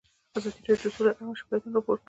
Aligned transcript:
ازادي 0.37 0.61
راډیو 0.69 0.91
د 0.91 0.93
سوله 0.95 1.11
اړوند 1.13 1.39
شکایتونه 1.39 1.73
راپور 1.75 1.95
کړي. 1.97 1.99